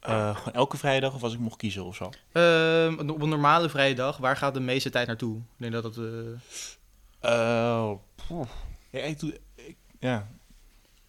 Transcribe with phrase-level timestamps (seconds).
[0.00, 2.10] Eh, gewoon elke vrijdag of als ik mocht kiezen of zo?
[2.32, 5.36] Ehm, op een normale vrije dag, waar gaat de meeste tijd naartoe?
[5.36, 5.96] Ik denk dat dat...
[8.14, 8.48] poeh.
[8.90, 10.28] ja, ik, ja.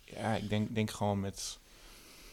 [0.03, 1.59] ja, ik denk, denk gewoon met...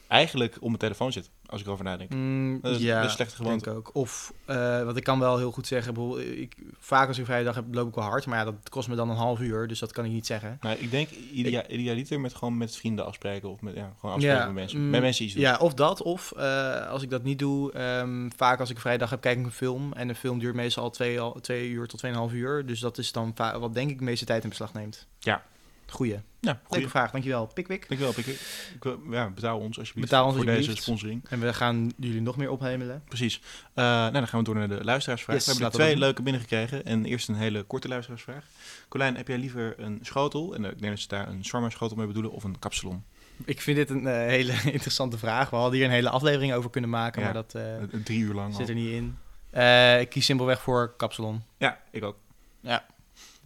[0.08, 2.10] Eigenlijk op mijn telefoon zitten, als ik erover nadenk.
[2.14, 3.64] Mm, Dat is- ja, slechte gewoonte.
[3.64, 3.94] denk ik ook.
[3.96, 7.28] Of, eh wat ik kan wel heel goed zeggen, bijvoorbeeld, ik, vaak als ik een
[7.28, 8.26] vrije dag heb, loop ik wel hard.
[8.26, 10.58] Maar ja, dat kost me dan een half uur, dus dat kan ik niet zeggen.
[10.60, 14.40] Nou, ik denk idea, idealiter met gewoon met vrienden afspreken of met, ja, gewoon afspreken
[14.40, 14.80] Ja, met mensen.
[14.80, 15.42] mm, met mensen iets doen.
[15.42, 16.02] Ja, of dat.
[16.02, 19.20] Of eh, als ik dat niet doe, ehm, vaak als ik een vrije dag heb,
[19.20, 19.92] kijk ik een film.
[19.92, 22.66] En een film duurt meestal al twee, al twee uur tot tweeënhalf uur.
[22.66, 25.06] Dus dat is dan wat denk ik de meeste tijd in beslag neemt.
[25.18, 25.42] Ja.
[25.86, 26.20] Goeie.
[26.40, 26.60] Ja.
[26.68, 27.46] Leuke vraag, dankjewel.
[27.46, 27.88] Pickwick.
[27.88, 28.34] Dankjewel, Pikkie.
[28.74, 31.24] Ik wil- Ja, betaal ons alsjeblieft Betaal ons voor deze sponsoring.
[31.28, 33.02] En we gaan jullie nog meer ophemelen.
[33.08, 33.40] Precies.
[33.74, 35.36] Eh, nou, dan gaan we door naar de luisteraarsvraag.
[35.36, 36.84] Yes, we hebben er twee leuke binnengekregen.
[36.84, 38.44] En eerst een hele korte luisteraarsvraag.
[38.88, 41.96] Colijn, heb jij liever een schotel, en ik denk dat ze daar een shawarma schotel
[41.96, 43.04] mee bedoelen, of een kapsalon?
[43.44, 45.50] Ik vind dit een eh, hele interessante vraag.
[45.50, 47.26] We hadden hier een hele aflevering over kunnen maken, Ja.
[47.32, 48.52] maar dat eh, drie uur lang.
[48.54, 48.68] zit al.
[48.68, 49.16] er niet in.
[49.50, 51.42] Eh, ik kies simpelweg voor kapsalon.
[51.58, 52.16] Ja, ik ook.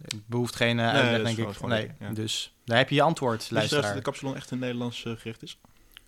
[0.01, 1.67] Het behoeft geen eh, uitleg, denk ik.
[1.67, 2.11] nee, ja.
[2.11, 3.95] dus daar heb je je antwoord, Dus dat luisteraar.
[3.95, 5.59] de kapsalon echt een Nederlands eh, gericht is?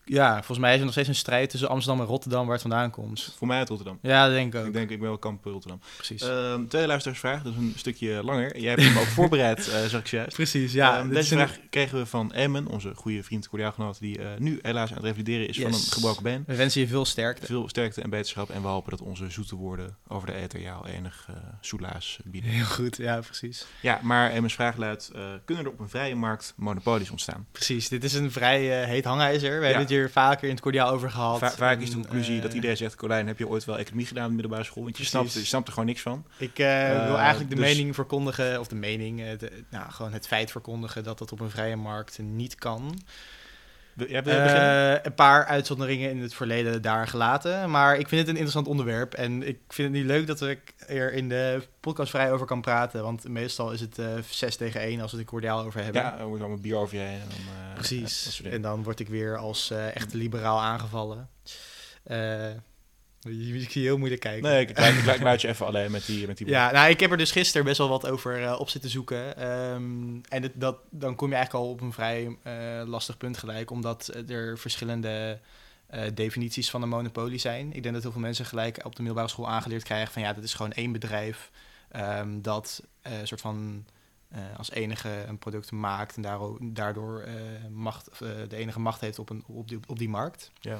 [0.06, 2.62] Ja, volgens mij is er nog steeds een strijd tussen Amsterdam en Rotterdam waar het
[2.62, 3.34] vandaan komt.
[3.38, 4.00] Voor mij uit Rotterdam.
[4.02, 4.66] Ja, dat denk ik ook.
[4.68, 5.80] Ik denk, ik ben wel kamp Rotterdam.
[5.96, 6.22] Precies.
[6.22, 8.58] Ehm, tweede luisteraarsvraag, dat is een stukje langer.
[8.60, 10.36] Jij hebt hem ook voorbereid, zag ik zojuist.
[10.36, 10.98] Precies, ja.
[10.98, 14.28] Ehm, deze is een- vraag kregen we van Emmen, onze goede vriend, cordiaalgenoot, die eh,
[14.38, 16.44] nu helaas aan het revalideren is van een gebroken been.
[16.48, 17.46] We wensen je veel sterkte.
[17.46, 20.88] Veel sterkte en beterschap en we hopen dat onze zoete woorden over de ether jou
[20.88, 22.50] enig eh soelaas bieden.
[22.52, 23.66] Heel goed, ja, precies.
[23.82, 25.12] Ja, maar Emmens vraag luidt,
[25.46, 27.48] kunnen er op een vrije markt monopolies ontstaan?
[27.52, 29.50] Precies, dit is een vrij heet hangijzer.
[29.60, 29.72] We Ja.
[29.72, 31.40] hebben hier vaker in het cordiaal over gehad.
[31.40, 34.06] Va- vaak is de conclusie eh, dat iedereen zegt, Colijn, heb je ooit wel economie
[34.06, 34.84] gedaan op de middelbare school?
[34.84, 36.26] Want je snapt, je snapt er gewoon niks van.
[36.38, 39.92] Ik eh, Eh, wil eigenlijk de dus- mening verkondigen, of de mening, eh, de, nou,
[39.92, 43.02] gewoon het feit verkondigen dat dat op een vrije markt niet kan.
[43.96, 44.34] Jij wil?
[44.34, 47.70] Eh, een paar uitzonderingen in het verleden daar gelaten.
[47.70, 49.14] Maar ik vind het een interessant onderwerp.
[49.14, 52.62] En ik vind het niet leuk dat ik er in de podcast vrij over kan
[52.62, 53.04] praten.
[53.04, 56.02] Want meestal is het eh 6 tegen 1 als we het cordiaal over hebben.
[56.02, 57.20] Ja, er wordt allemaal bier over je heen.
[57.22, 58.42] En dan, eh, Precies.
[58.44, 61.30] en dan word ik weer als echte liberaal aangevallen.
[63.22, 64.44] Je- ik zie je heel moeilijk kijken.
[64.50, 67.12] Nee, ik, ik, laat- je even alleen met die, met die Ja, nou, ik heb
[67.12, 69.38] er dus gisteren best wel wat over eh, op zitten zoeken.
[69.38, 73.38] Ehm, en het, dat, dan kom je eigenlijk al op een vrij eh, lastig punt
[73.38, 75.40] gelijk, omdat er verschillende
[75.88, 77.74] eh, definities van een monopolie zijn.
[77.74, 80.34] Ik denk dat heel veel mensen gelijk op de middelbare school aangeleerd krijgen van ja,
[80.34, 81.52] dat is gewoon één bedrijf
[81.92, 83.86] ehm, dat een soort van
[84.58, 87.24] als enige een product maakt en daardoor, daardoor
[87.70, 88.10] macht,
[88.50, 90.52] de enige macht heeft op, een, op, die, op die markt.
[90.60, 90.80] Ja.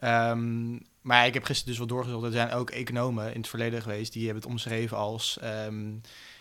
[0.00, 2.24] Ehm, maar ik heb gisteren dus wat doorgezocht.
[2.24, 5.92] Er zijn ook economen in het verleden geweest die hebben het omschreven als ehm,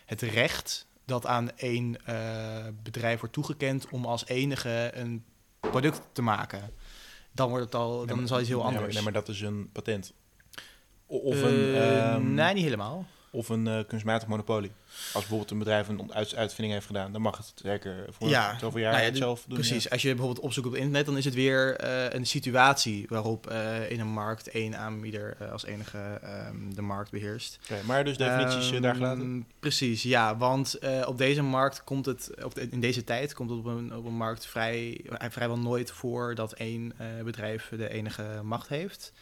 [0.06, 5.24] het recht dat aan één eh, bedrijf wordt toegekend om als enige een
[5.60, 6.72] product te maken.
[7.32, 8.94] Dan wordt het al, dan Nee, zal iets heel nee, maar- anders.
[8.96, 10.14] Nee, maar dat is een patent.
[11.06, 11.76] Of Eh, een...
[11.76, 13.06] ehm, nee, niet helemaal.
[13.32, 14.72] Of een uh, kunstmatig monopolie.
[14.90, 18.60] Als bijvoorbeeld een bedrijf een uit uitvinding heeft gedaan, dan mag het zeker voor ja,
[18.60, 19.58] zoveel jaar nou ja, zelf doen.
[19.58, 19.90] Precies.
[19.90, 23.92] Als je bijvoorbeeld opzoekt op internet, dan is het weer uh, een situatie waarop uh,
[23.92, 27.60] in een markt één aanbieder als enige um, de markt beheerst.
[27.64, 29.46] Okay, maar dus definities um, daar gelaten?
[29.60, 30.38] Precies, ja.
[30.38, 33.96] Want op deze markt komt het, op de, in deze tijd komt het op een,
[33.96, 36.94] op een markt vrij, vrijwel nooit voor dat één
[37.24, 39.14] bedrijf de enige macht heeft.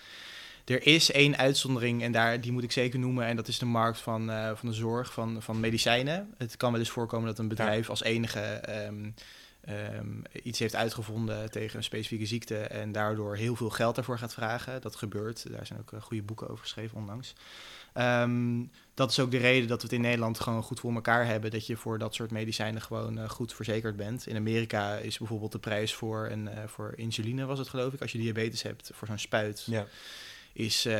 [0.67, 3.25] Er is één uitzondering en daar, die moet ik zeker noemen.
[3.25, 6.33] En dat is de markt van, uh, van de zorg, van, van medicijnen.
[6.37, 9.13] Het kan wel eens voorkomen dat een bedrijf als enige um,
[9.69, 12.57] um, iets heeft uitgevonden tegen een specifieke ziekte.
[12.57, 14.81] En daardoor heel veel geld ervoor gaat vragen.
[14.81, 15.51] Dat gebeurt.
[15.51, 17.33] Daar zijn ook uh, goede boeken over geschreven onlangs.
[17.93, 21.25] Um, dat is ook de reden dat we het in Nederland gewoon goed voor elkaar
[21.25, 21.51] hebben.
[21.51, 24.27] Dat je voor dat soort medicijnen gewoon uh, goed verzekerd bent.
[24.27, 28.01] In Amerika is bijvoorbeeld de prijs voor, een, uh, voor insuline, was het geloof ik,
[28.01, 29.63] als je diabetes hebt, voor zo'n spuit.
[29.65, 29.87] Ja
[30.57, 30.95] is uh,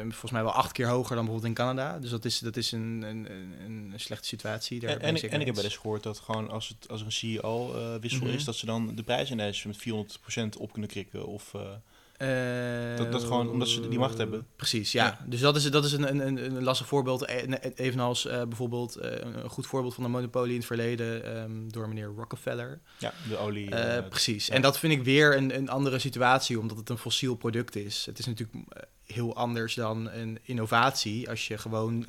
[0.00, 1.98] volgens mij wel acht keer hoger dan bijvoorbeeld in Canada.
[1.98, 3.28] Dus dat is, dat is een, een,
[3.64, 4.80] een slechte situatie.
[4.80, 7.00] Daar en, en, ik, en ik heb wel eens gehoord dat gewoon als, het, als
[7.00, 8.36] er een CEO-wissel uh, mm -hmm.
[8.36, 11.26] is, dat ze dan de prijs ineens met 400% op kunnen krikken.
[11.26, 11.54] Of,
[12.18, 14.46] uh, dat, dat gewoon omdat ze die macht hebben.
[14.56, 15.04] Precies, ja.
[15.04, 15.26] ja.
[15.26, 17.28] Dus dat is, dat is een, een, een lastig voorbeeld.
[17.74, 21.88] Evenals uh, bijvoorbeeld uh, een goed voorbeeld van de monopolie in het verleden um, door
[21.88, 22.80] meneer Rockefeller.
[22.98, 23.68] Ja, de olie.
[24.08, 24.46] Precies.
[24.46, 24.54] Ja.
[24.54, 28.06] En dat vind ik weer een, een andere situatie, omdat het een fossiel product is.
[28.06, 28.58] Het is natuurlijk
[29.04, 32.06] heel anders dan een innovatie als je gewoon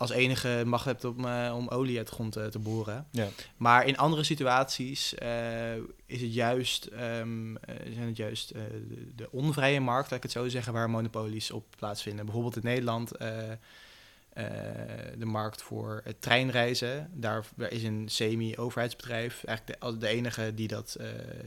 [0.00, 3.06] als enige macht hebt om, uh, om olie uit de grond uh, te boren.
[3.10, 3.28] Ja.
[3.56, 5.74] Maar in andere situaties uh,
[6.06, 7.58] is het juist, um,
[7.92, 11.64] zijn het juist de, de, onvrije markt, laat ik het zo zeggen, waar monopolies op
[11.78, 12.24] plaatsvinden.
[12.24, 13.10] Bijvoorbeeld in Nederland
[15.18, 17.10] de markt voor treinreizen.
[17.12, 20.96] Daar is een semi-overheidsbedrijf eigenlijk de, de, enige die, dat,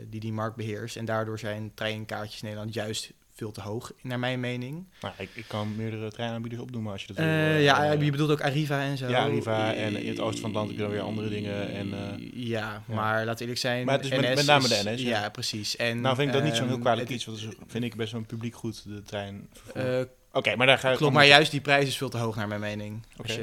[0.09, 0.95] die die markt beheerst.
[0.95, 4.87] En daardoor zijn treinkaartjes in Nederland juist veel te hoog, naar mijn mening.
[5.01, 7.33] Nou, ik, ik kan meerdere treinaanbieders opnoemen als je dat uh, wil.
[7.33, 9.09] Uh, ja, je bedoelt ook Arriva en zo.
[9.09, 11.69] Ja, Arriva en in het oosten van het land heb je dan weer andere dingen.
[11.71, 13.85] En, uh, ja, ja, maar laat eerlijk zijn.
[13.85, 15.01] Maar het is NS met, met name de NS.
[15.01, 15.75] Ja, ja precies.
[15.75, 17.95] En, nou vind ik dat niet zo'n heel ehm, kwalijk iets, want dat vind ik
[17.95, 19.49] best wel een publiek goed, de trein.
[19.67, 20.97] Oké, okay, maar daar ga ik...
[20.97, 23.05] Klopt, maar juist die prijs is veel te hoog naar mijn mening.
[23.17, 23.39] Oké,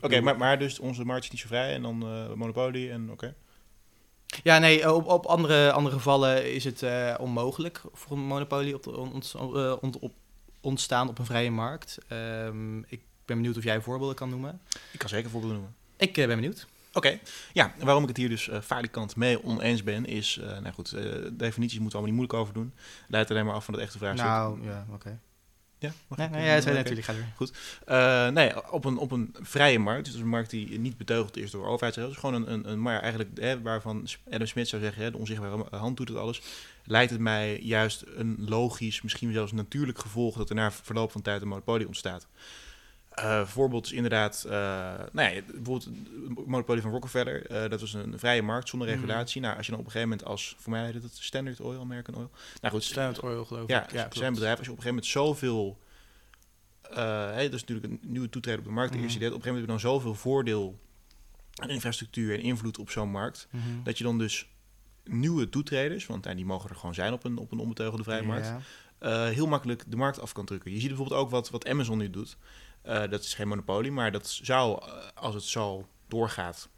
[0.00, 0.20] okay.
[0.20, 1.98] maar, maar dus onze markt is niet zo vrij en dan
[2.36, 3.34] monopolie en oké.
[4.42, 8.86] Ja, nee, op, op andere, andere gevallen is het uh, onmogelijk voor een monopolie op,
[8.86, 10.12] ont, uh, ont, op
[10.60, 11.98] ontstaan op een vrije markt.
[12.12, 14.60] Um, ik ben benieuwd of jij voorbeelden kan noemen.
[14.92, 15.76] Ik kan zeker voorbeelden noemen.
[15.96, 16.66] Ik uh, ben benieuwd.
[16.88, 17.20] Oké, okay.
[17.52, 20.90] ja, waarom ik het hier dus uh, falikant mee oneens ben, is, nou goed,
[21.32, 22.74] definities moeten we allemaal niet moeilijk over doen.
[23.08, 24.26] Leidt alleen maar af van het echte vraagstuk.
[24.26, 24.94] Nou, ja, oké.
[24.94, 25.18] Okay.
[25.82, 27.06] Ja, mag nee, nee, ja, zei natuurlijk.
[27.06, 27.52] Ga Goed.
[27.88, 31.50] Uh, nee, op een, op een vrije markt, dus een markt die niet beteugeld is
[31.50, 35.10] door overheidsregels, gewoon een, een, een maar eigenlijk hè, waarvan Adam Smith zou zeggen, hè,
[35.10, 36.42] de onzichtbare hand doet het alles,
[36.84, 41.22] lijkt het mij juist een logisch, misschien zelfs natuurlijk gevolg dat er na verloop van
[41.22, 42.26] tijd een monopolie ontstaat.
[43.18, 44.52] Uh, voorbeeld is inderdaad, uh,
[45.12, 47.50] nou ja, bijvoorbeeld het monopolie van Rockefeller.
[47.50, 48.96] Uh, dat was een vrije markt zonder mhm.
[48.96, 49.40] regulatie.
[49.40, 49.46] Mm.
[49.46, 51.80] Nou, als je dan op een gegeven moment als, voor mij heet het Standard Oil,
[51.80, 52.30] American Oil.
[52.60, 53.68] Nou goed, Standard Oil geloof ik.
[53.68, 54.58] Ja, ja zijn bedrijf.
[54.58, 55.78] Als je op een gegeven moment zoveel,
[57.34, 58.94] hey, dat is natuurlijk een nieuwe toetreden op de markt.
[58.94, 59.02] Mm.
[59.02, 60.78] Eerst op een gegeven moment heb je dan zoveel voordeel
[61.54, 63.48] aan infrastructuur en invloed op zo'n markt.
[63.50, 63.80] Mm -hmm.
[63.84, 64.46] Dat je dan dus
[65.04, 68.52] nieuwe toetreders, want die mogen er gewoon zijn op een, op een onbeteugelde vrije markt.
[69.34, 70.72] Heel makkelijk de markt af kan drukken.
[70.72, 72.36] Je ziet bijvoorbeeld ook wat, wat Amazon nu doet.
[72.86, 76.68] Uh, dat is geen monopolie, maar dat zou, uh, als het zo doorgaat,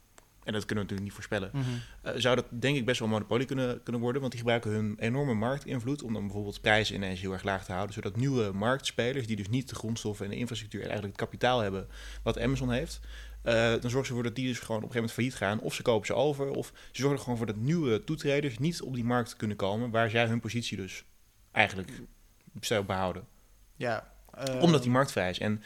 [0.44, 2.12] en dat kunnen we natuurlijk niet voorspellen, mm -hmm.
[2.12, 4.20] uh, zou dat denk ik best wel een monopolie kunnen, kunnen worden.
[4.20, 7.73] Want die gebruiken hun enorme marktinvloed om dan bijvoorbeeld prijzen ineens heel erg laag te
[7.73, 7.94] houden.
[7.94, 11.61] Zodat nieuwe marktspelers, die dus niet de grondstoffen en de infrastructuur en eigenlijk het kapitaal
[11.61, 11.88] hebben
[12.23, 13.00] wat Amazon heeft,
[13.42, 15.61] dan zorgen ze ervoor dat die dus gewoon op een gegeven moment failliet gaan.
[15.61, 18.82] Of ze kopen ze over, of ze zorgen er gewoon voor dat nieuwe toetreders niet
[18.82, 21.04] op die markt kunnen komen, waar zij hun positie dus
[21.52, 21.90] eigenlijk
[22.87, 23.26] behouden.
[23.76, 24.12] Ja.
[24.61, 25.38] Omdat die markt vrij is.
[25.38, 25.62] En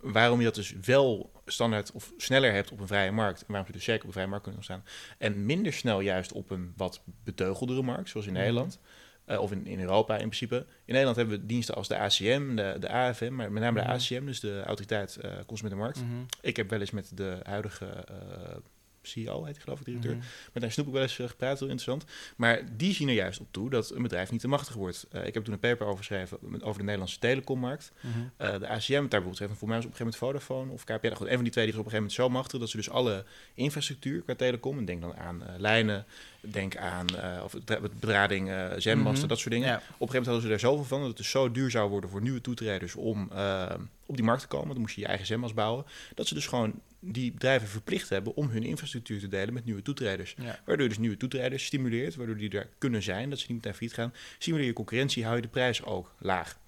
[0.00, 3.40] waarom je dat dus wel standaard of sneller hebt op een vrije markt.
[3.40, 4.84] En waarom je dus zeker op een vrije markt kunnen ontstaan.
[5.18, 8.40] En minder snel juist op een wat beteugeldere markt, zoals in mhm.
[8.40, 8.78] Nederland.
[9.26, 10.56] Uh, of in, in Europa in principe.
[10.56, 13.86] In Nederland hebben we diensten als de ACM, de, de AFM, maar met name de
[13.86, 16.02] ACM, dus de Autoriteit uh, Consumentenmarkt.
[16.02, 16.26] Mm -hmm.
[16.40, 18.56] Ik heb wel eens met de huidige uh,
[19.06, 20.14] CEO, heet geloof ik, directeur.
[20.14, 20.28] Mm -hmm.
[20.52, 22.04] Met daar snoep ik wel eens gepraat, heel interessant.
[22.36, 25.06] Maar die zien er juist op toe dat een bedrijf niet te machtig wordt.
[25.12, 27.92] Uh, ik heb toen een paper over geschreven over de Nederlandse telecommarkt.
[28.00, 28.30] Mm -hmm.
[28.46, 30.84] uh, de ACM, daar bijvoorbeeld heeft voor mij was op een gegeven moment Vodafone of
[30.84, 31.14] KPN.
[31.14, 32.76] Goed, een van die twee die is op een gegeven moment zo machtig dat ze
[32.76, 36.06] dus alle infrastructuur qua telecom, en denk dan aan lijnen,
[36.50, 37.54] denk aan uh, of
[38.00, 39.28] bedrading, uh, mm -hmm.
[39.28, 39.68] dat soort dingen.
[39.68, 39.76] Ja.
[39.76, 41.90] Op een gegeven moment hadden ze er zoveel van dat het dus zo duur zou
[41.90, 43.70] worden voor nieuwe toetreders om uh,
[44.06, 44.68] op die markt te komen.
[44.68, 45.84] Dan moest je je eigen zendmast bouwen.
[46.14, 49.82] Dat ze dus gewoon die bedrijven verplicht hebben om hun infrastructuur te delen met nieuwe
[49.82, 50.34] toetreders.
[50.38, 50.58] Ja.
[50.64, 53.94] Waardoor dus nieuwe toetreders stimuleert, waardoor die er kunnen zijn, dat ze niet meteen failliet
[53.94, 54.12] gaan.
[54.38, 56.58] Stimuleer je concurrentie, hou je de prijs ook laag.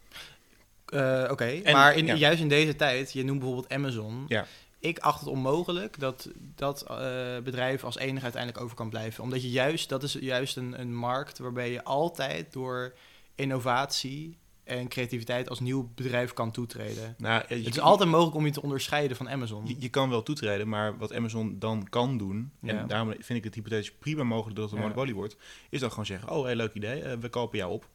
[0.86, 2.14] Eh, Oké, maar in, ja.
[2.14, 4.24] juist in deze tijd, je noemt bijvoorbeeld Amazon.
[4.28, 4.46] Ja.
[4.80, 6.96] Ik acht het onmogelijk dat dat eh,
[7.44, 9.22] bedrijf als enige uiteindelijk over kan blijven.
[9.24, 12.94] Omdat je juist, dat is juist een, een markt waarbij je altijd door
[13.34, 17.14] innovatie en creativiteit als nieuw bedrijf kan toetreden.
[17.18, 19.66] Nou, je, Het is altijd mogelijk om je te onderscheiden van Amazon.
[19.66, 22.78] Je, je kan wel toetreden, maar wat Amazon dan kan doen, Ja.
[22.80, 24.88] en daarom vind ik het hypothetisch prima mogelijk dat het een Ja.
[24.88, 25.36] monopolie wordt,
[25.70, 27.88] is dan gewoon zeggen, oh, hey, leuk idee, eh, we kopen jou op.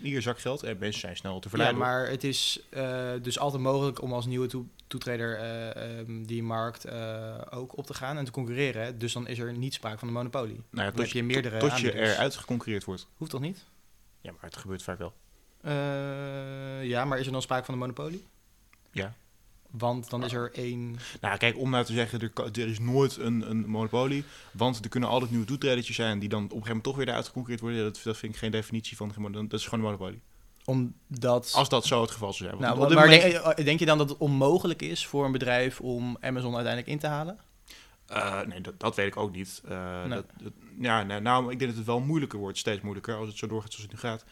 [0.00, 1.78] Hier zakgeld en mensen zijn snel te Ja, verleiden.
[1.80, 6.42] maar het is eh, dus altijd mogelijk om als nieuwe toe- toetreder eh, ehm, die
[6.42, 8.98] markt eh, ook op te gaan en te concurreren.
[8.98, 10.54] Dus dan is er niet sprake van een monopolie.
[10.54, 12.12] nou ja, Dan tot, heb je meerdere tot je aanbieders.
[12.14, 13.06] eruit geconcurreerd wordt.
[13.16, 13.64] Hoeft toch niet?
[14.20, 15.12] Ja, maar het gebeurt vaak wel.
[15.60, 18.26] Eh, ja, maar is er dan sprake van een monopolie?
[18.90, 19.14] Ja.
[19.78, 20.96] Want dan is er één...
[21.20, 24.88] Nou, kijk, om nou te zeggen, er, er is nooit een, een monopolie, want er
[24.88, 27.60] kunnen altijd nieuwe toetredertjes zijn die dan op een gegeven moment toch weer eruit geconcurreerd
[27.62, 27.82] worden.
[27.84, 29.12] Dat, dat vind ik geen definitie van,
[29.48, 30.22] dat is gewoon een monopolie.
[30.64, 31.52] Omdat...
[31.54, 32.60] Als dat zo het geval zou zijn.
[32.62, 36.16] Nou, maar moment- denk, denk je dan dat het onmogelijk is voor een bedrijf om
[36.20, 37.38] Amazon uiteindelijk in te halen?
[38.06, 39.62] Eh, nee, dat, dat weet ik ook niet.
[39.68, 40.08] Eh, Nee.
[40.08, 43.28] dat, dat- ja, nou, nou, ik denk dat het wel moeilijker wordt, steeds moeilijker, als
[43.28, 44.24] het zo doorgaat zoals het nu gaat.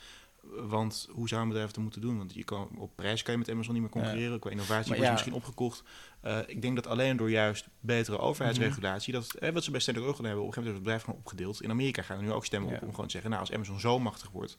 [0.43, 2.19] Want hoe zou een bedrijf het moeten doen?
[2.19, 4.39] Want je kan, op prijs kan je met Amazon niet meer concurreren.
[4.39, 5.13] Qua innovatie wordt ja.
[5.13, 5.83] misschien opgekocht.
[6.21, 9.13] Eh, ik denk dat alleen door juist betere overheidsregulatie...
[9.13, 10.33] dat, eh, wat ze bij Standard Oil hebben...
[10.33, 11.63] op een gegeven moment is het bedrijf gewoon opgedeeld.
[11.63, 12.77] In Amerika gaan er nu ook stemmen Ja.
[12.77, 13.31] op om gewoon te zeggen...
[13.31, 14.59] nou, als Amazon zo machtig wordt...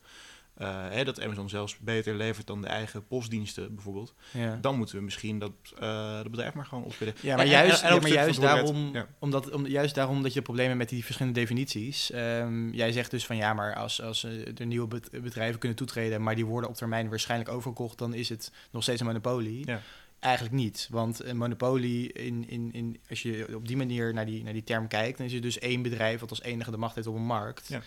[0.62, 4.14] eh, hè, dat Amazon zelfs beter levert dan de eigen postdiensten bijvoorbeeld...
[4.32, 4.58] Ja.
[4.62, 7.28] dan moeten we misschien dat eh het bedrijf maar gewoon opsplitten.
[7.28, 9.08] Ja, maar En- juist, en- ja, maar juist, daarom, Ja.
[9.20, 12.12] omdat, om, juist daarom dat je problemen hebt met die verschillende definities.
[12.12, 16.24] Ehm, jij zegt dus van ja, maar als, als eh, er nieuwe bedrijven kunnen toetreden,
[16.24, 19.66] maar die worden op termijn waarschijnlijk overgekocht, dan is het nog steeds een monopolie.
[19.68, 19.82] Ja.
[20.20, 24.44] Eigenlijk niet, want een monopolie, in, in, in, als je op die manier naar die,
[24.44, 26.96] naar die term kijkt, dan is er dus één bedrijf wat als enige de macht
[26.96, 27.68] heeft op een markt.
[27.68, 27.82] Ja.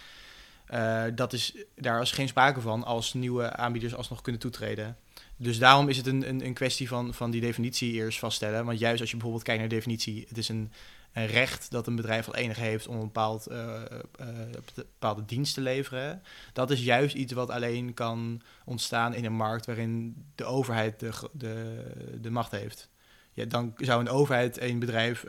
[0.66, 4.96] Eh, dat is, daar is geen sprake van als nieuwe aanbieders alsnog kunnen toetreden.
[5.36, 8.64] Dus daarom is het een, een, een kwestie van, van die definitie eerst vaststellen.
[8.64, 10.72] Want juist als je bijvoorbeeld kijkt naar de definitie, het is een,
[11.12, 13.82] een recht dat een bedrijf als enige heeft om een bepaald, eh,
[14.18, 14.28] eh,
[14.74, 16.22] bepaalde dienst te leveren.
[16.52, 21.10] Dat is juist iets wat alleen kan ontstaan in een markt waarin de overheid de,
[21.32, 21.84] de,
[22.20, 22.88] de macht heeft.
[23.32, 25.24] Ja, dan zou een overheid een bedrijf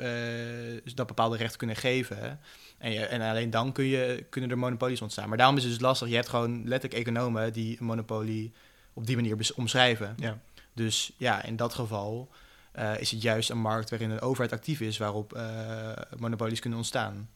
[0.95, 2.39] dat bepaalde rechten kunnen geven.
[2.77, 5.29] En, je, en alleen dan kun je, kunnen er monopolies ontstaan.
[5.29, 6.07] Maar daarom is het dus lastig.
[6.07, 8.53] Je hebt gewoon letterlijk economen die een monopolie
[8.93, 10.15] op die manier omschrijven.
[10.19, 10.39] Ja.
[10.73, 12.29] Dus ja, in dat geval
[12.71, 16.79] eh, is het juist een markt waarin een overheid actief is, waarop eh, monopolies kunnen
[16.79, 17.29] ontstaan.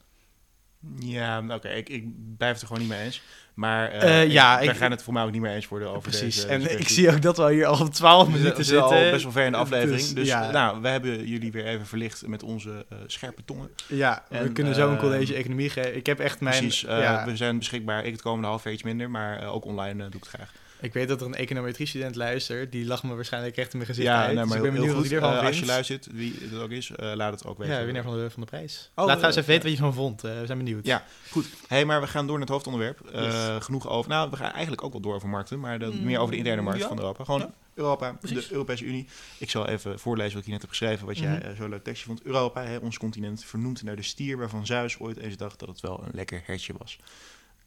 [0.98, 2.04] Ja, oké, ik, ik
[2.36, 3.22] blijf het er gewoon niet mee eens.
[3.54, 5.68] Maar eh, Eh, ik- ja, wij ik- gaan het voor mij ook niet meer eens
[5.68, 6.34] worden over Precies.
[6.34, 9.04] deze en ik zie ook dat we hier al op 12 We minuten zitten zitten.
[9.04, 9.98] al best wel ver in de aflevering.
[10.00, 10.50] Dus, Dus, ja.
[10.50, 13.70] nou, we hebben jullie weer even verlicht met onze eh, scherpe tongen.
[13.86, 15.96] Ja, we En, kunnen zo een college economie geven.
[15.96, 16.58] Ik heb echt mijn...
[16.58, 18.04] Precies, eh, ja, we zijn beschikbaar.
[18.04, 20.34] Ik het komende half jaar iets minder, maar eh, ook online eh, doe ik het
[20.34, 20.52] graag.
[20.80, 22.72] Ik weet dat er een econometrie-student luistert.
[22.72, 24.26] Die lacht me waarschijnlijk echt in mijn gezicht ja, uit.
[24.26, 25.20] nee, dus maar ik ben heel, benieuwd wat goed.
[25.20, 27.74] hij ervan Eh, als je luistert, wie het ook is, eh, laat het ook weten.
[27.78, 28.90] Ja, winnaar van de, van de prijs.
[28.94, 30.24] Oh, Laat trouwens even weten wat je van vond.
[30.24, 30.86] Eh, we zijn benieuwd.
[30.86, 31.04] Ja.
[31.30, 33.00] Goed, hey, maar we gaan door naar het hoofdonderwerp.
[33.00, 33.64] Eh, Yes.
[33.64, 34.10] Genoeg over.
[34.10, 36.36] Nou, we gaan eigenlijk ook wel door over markten, maar dat, Mm, meer over de
[36.36, 36.88] interne markt ja.
[36.88, 37.24] van Europa.
[37.24, 37.50] Gewoon Ja.
[37.74, 38.46] Europa, Precies.
[38.48, 39.06] de Europese Unie.
[39.38, 41.84] Ik zal even voorlezen wat ik hier net heb geschreven, wat jij eh, zo leuk
[41.84, 42.22] tekstje vond.
[42.22, 45.80] Europa, hè, ons continent, vernoemd naar de stier waarvan Zeus ooit eens dacht dat het
[45.80, 46.98] wel een lekker hertje was.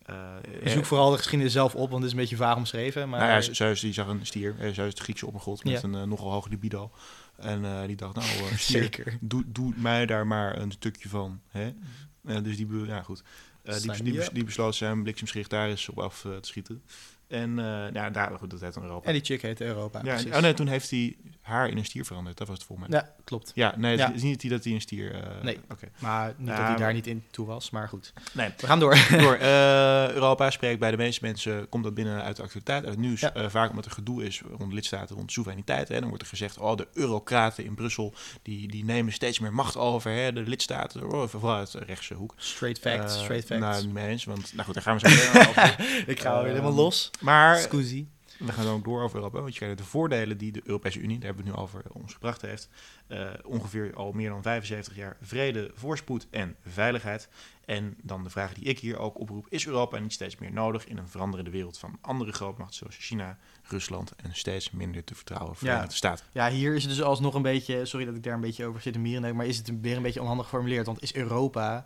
[0.06, 3.10] Eh, Ik zoek vooral de geschiedenis zelf op, want het is een beetje vaag omschreven.
[3.10, 4.56] Maar nou ja, Zeus die zag een stier.
[4.60, 5.84] Eh, Zeus, de Griekse oppergod, met Ja.
[5.84, 6.92] een eh, nogal hoge libido.
[7.38, 9.18] En eh, die dacht, nou, eh, stier, zeker.
[9.22, 11.42] doe, doe mij daar maar een stukje van.
[11.48, 11.74] Hè?
[12.26, 13.24] Eh, dus die, ja, goed.
[13.64, 16.84] Eh, die, die, die besloot zijn bliksemschicht daar eens op af eh, te schieten.
[17.34, 19.08] En eh, ja, daar, goed, dat heet dan Europa.
[19.08, 20.02] En die chick heet Europa.
[20.04, 22.38] ja, oh nee, toen heeft hij haar in een stier veranderd.
[22.38, 23.00] Dat was het volgens mij.
[23.00, 23.52] Ja, klopt.
[23.56, 24.14] Ja, nee, het Ja.
[24.14, 25.14] is niet dat hij een stier...
[25.16, 25.60] eh, Nee.
[25.72, 25.88] Oké.
[26.00, 28.14] Maar niet dat hij maar- daar niet in toe was, maar goed.
[28.34, 28.50] Nee.
[28.58, 28.98] We gaan door.
[29.18, 32.92] Door eh, Europa spreekt bij de meeste mensen, komt dat binnen uit de actualiteit, uit
[32.94, 33.20] het nieuws.
[33.20, 33.50] Ja.
[33.50, 35.88] Vaak omdat er gedoe is rond lidstaten, rond soevereiniteit.
[35.88, 36.00] Hè.
[36.00, 39.78] Dan wordt er gezegd, oh, de eurocraten in Brussel, die, die nemen steeds meer macht
[39.78, 40.12] over.
[40.12, 40.34] Hè.
[40.34, 42.34] De lidstaten, oh, vooral uit de rechtse hoek.
[42.38, 43.62] Straight facts, straight facts.
[43.62, 45.76] Nou, niet mee eens, want nou goed, daar gaan we zo meteen over.
[46.08, 47.10] ik ga alweer eh, helemaal los.
[47.24, 48.08] Maar Scusi.
[48.38, 51.00] we gaan dan ook door over Europa, want je krijgt de voordelen die de Europese
[51.00, 52.70] Unie, daar hebben we het nu over, ons gebracht heeft.
[53.08, 57.28] Eh, ongeveer al meer dan 75 jaar vrede, voorspoed en veiligheid.
[57.66, 60.88] En dan de vraag die ik hier ook oproep, is Europa niet steeds meer nodig
[60.88, 65.56] in een veranderende wereld van andere grootmachten zoals China, Rusland en steeds minder te vertrouwen
[65.56, 66.26] Verenigde Staten?
[66.32, 68.82] Ja, hier is het dus alsnog een beetje, sorry dat ik daar een beetje over
[68.82, 71.86] zit te mieren, maar is het weer een beetje onhandig geformuleerd, want is Europa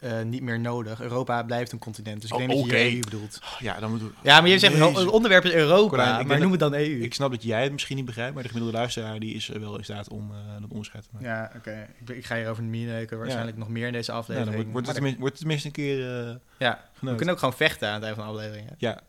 [0.00, 1.00] eh, niet meer nodig?
[1.00, 3.38] Europa blijft een continent, dus ik Oh, denk dat je EU bedoelt.
[3.42, 4.10] Oh, ja, dan we...
[4.22, 4.98] Ja, maar je zegt Jezus.
[4.98, 7.02] het onderwerp is Europa, ik maar noem het dan EU.
[7.02, 9.60] Ik snap dat jij het misschien niet begrijpt, maar de gemiddelde luisteraar die is eh,
[9.60, 11.28] wel in staat om eh, dat onderscheid te maken.
[11.28, 11.88] Ja, oké.
[12.00, 14.52] Ik, ik ga hierover neuken, waarschijnlijk nog meer in deze Ja, aflevering.
[14.54, 17.54] dan wordt, wordt, het tenminste, wordt het tenminste een keer ja, we kunnen ook gewoon
[17.56, 18.68] vechten aan het einde van de aflevering.
[18.68, 18.74] hè?
[18.78, 19.00] Ja,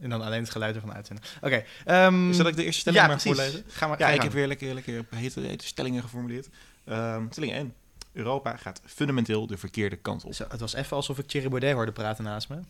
[0.00, 1.24] En dan alleen het geluid ervan uitzenden.
[1.40, 1.64] Oké.
[1.84, 3.40] ehm, Is dat ik de eerste stelling ja, maar precies.
[3.40, 3.64] voorlezen?
[3.68, 6.48] Ga maar, Ja, ik heb weer lekker, lekker hete, hete stellingen geformuleerd.
[6.84, 7.74] Ehm, stelling 1.
[8.16, 10.34] Europa gaat fundamenteel de verkeerde kant op.
[10.34, 12.60] Zo, het was even alsof ik Thierry Baudet hoorde praten naast me.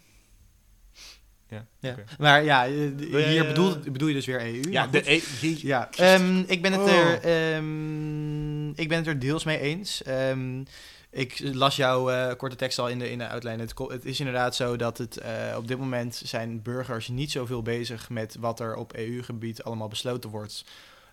[1.81, 1.95] Ja.
[2.19, 4.71] Maar ja, eh, hier eh, bedoel, bedoel je dus weer EU.
[4.71, 5.43] Ja, maar de goed.
[5.43, 5.67] e.
[5.67, 6.89] Ja, ehm, ik, ben het Oh.
[6.89, 10.03] er, ehm, ik ben het er deels mee eens.
[10.03, 10.63] Ehm,
[11.11, 13.63] ik las jouw eh, korte tekst al in de, in de outline.
[13.63, 15.21] Het, is inderdaad zo dat het
[15.57, 20.31] op dit moment zijn burgers niet zoveel bezig met wat er op EU-gebied allemaal besloten
[20.31, 20.65] wordt.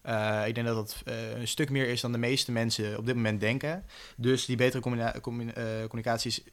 [0.03, 3.05] Eh, ik denk dat dat eh, een stuk meer is dan de meeste mensen op
[3.05, 3.85] dit moment denken.
[4.17, 5.21] Dus die betere eh,
[5.87, 6.43] communicatie is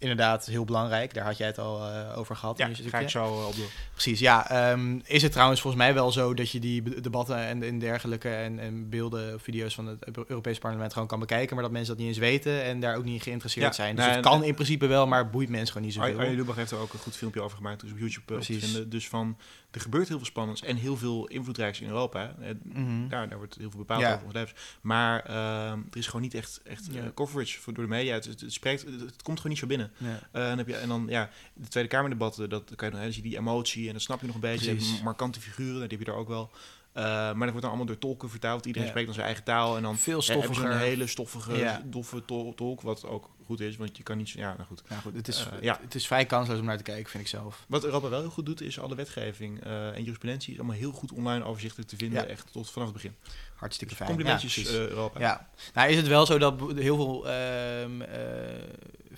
[0.00, 1.14] inderdaad heel belangrijk.
[1.14, 2.58] Daar had jij het al eh, over gehad.
[2.58, 3.54] Ja, ga ik zo eh, op.
[3.92, 4.50] Precies, ja.
[4.50, 8.28] ehm, is het trouwens volgens mij wel zo dat je die debatten en, en dergelijke
[8.28, 11.90] en, en beelden, video's van het Euro- Europees Parlement gewoon kan bekijken, maar dat mensen
[11.90, 13.94] dat niet eens weten en daar ook niet geïnteresseerd Ja, zijn.
[13.96, 16.16] Dus nou, het en- kan in principe wel, maar het boeit mensen gewoon niet Arjen
[16.16, 16.34] zoveel.
[16.34, 17.80] Lubach heeft er ook een goed filmpje over gemaakt.
[17.80, 18.64] Dus op YouTube eh, Precies.
[18.64, 18.90] vinden.
[18.90, 19.36] Dus van,
[19.70, 22.34] er gebeurt heel veel spannends en heel veel invloedrijks in Europa.
[22.40, 23.08] Eh, Mhm.
[23.08, 24.20] Daar, daar wordt heel veel bepaald Ja.
[24.26, 24.52] over.
[24.80, 28.14] Maar ehm, er is gewoon niet echt, echt coverage voor, door de media.
[28.14, 29.89] Het, het, het spreekt, het, het komt gewoon niet zo binnen.
[29.96, 30.20] Ja.
[30.32, 33.12] Eh, en, dan heb je, en dan, ja, de Tweede Kamerdebatten, dat kan je dan
[33.12, 34.64] zie je die emotie en dat snap je nog een beetje.
[34.64, 35.02] Je hebt Precies.
[35.02, 36.50] markante figuren, die heb je daar ook wel.
[36.92, 38.66] Eh, maar dat wordt dan allemaal door tolken vertaald.
[38.66, 38.90] Iedereen Ja.
[38.90, 39.76] spreekt dan zijn eigen taal.
[39.76, 40.72] En dan Veel ja, heb je stoffiger.
[40.72, 43.76] zo'n hele stoffige, doffe tol- tolk, wat ook goed is.
[43.76, 44.82] Want je kan niet, zo- ja, nou goed.
[44.88, 45.78] Nou goed, het is, Eh, ja.
[45.82, 47.64] het is vrij kansloos om naar te kijken, vind ik zelf.
[47.68, 50.92] Wat Europa wel heel goed doet, is alle wetgeving eh, en jurisprudentie is allemaal heel
[50.92, 52.22] goed online overzichtelijk te vinden.
[52.22, 52.28] Ja.
[52.28, 53.14] Echt tot vanaf het begin.
[53.54, 54.16] Hartstikke Dus fijn.
[54.16, 54.74] complimentjes Ja, eh.
[54.88, 55.20] Europa.
[55.20, 58.18] Ja, nou is het wel zo dat heel veel ehm, eh,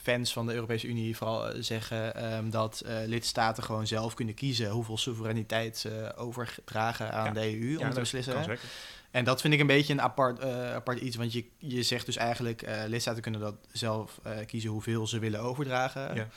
[0.02, 4.96] fans van de Europese Unie vooral zeggen ehm, dat lidstaten gewoon zelf kunnen kiezen hoeveel
[4.98, 7.30] soevereiniteit ze overdragen aan Ja.
[7.32, 8.58] de EU om Ja, te beslissen.
[9.12, 12.06] En dat vind ik een beetje een apart, eh, apart iets, want je, je zegt
[12.06, 16.14] dus eigenlijk, eh lidstaten kunnen dat zelf eh, kiezen hoeveel ze willen overdragen.
[16.14, 16.28] Ja.